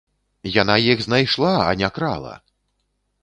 Яна 0.61 0.77
іх 0.91 1.03
знайшла, 1.07 1.51
а 1.67 1.77
не 1.81 1.89
крала! 1.97 2.31